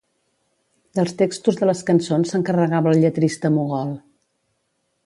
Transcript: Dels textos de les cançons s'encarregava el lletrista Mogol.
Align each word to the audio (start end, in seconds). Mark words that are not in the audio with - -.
Dels 0.99 1.13
textos 1.19 1.59
de 1.61 1.69
les 1.71 1.83
cançons 1.91 2.35
s'encarregava 2.35 2.95
el 2.95 3.05
lletrista 3.05 3.53
Mogol. 3.61 3.95